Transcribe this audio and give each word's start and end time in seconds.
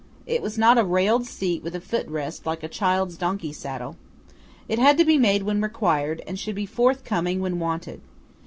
It 0.25 0.41
was 0.41 0.57
not 0.57 0.79
a 0.79 0.83
railed 0.83 1.27
seat 1.27 1.61
with 1.61 1.75
a 1.75 1.79
foot 1.79 2.07
rest, 2.07 2.43
like 2.47 2.63
a 2.63 2.67
child's 2.67 3.17
donkey 3.17 3.53
saddle. 3.53 3.97
It 4.67 4.79
had 4.79 4.97
to 4.97 5.05
be 5.05 5.19
made 5.19 5.43
when 5.43 5.61
required, 5.61 6.23
and 6.25 6.39
should 6.39 6.55
be 6.55 6.65
forthcoming 6.65 7.39
when 7.39 7.59
wanted. 7.59 8.01